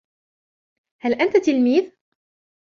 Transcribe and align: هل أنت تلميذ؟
هل 1.01 1.13
أنت 1.13 1.37
تلميذ؟ 1.37 1.91